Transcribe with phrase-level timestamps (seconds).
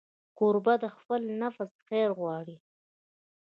[0.37, 2.57] کوربه د خپل نفس خیر غواړي.